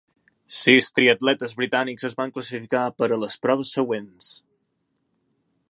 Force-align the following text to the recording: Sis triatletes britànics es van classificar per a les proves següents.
Sis 0.59 0.87
triatletes 0.99 1.53
britànics 1.59 2.07
es 2.09 2.17
van 2.21 2.33
classificar 2.37 2.83
per 3.01 3.11
a 3.17 3.21
les 3.25 3.39
proves 3.45 3.75
següents. 3.79 4.33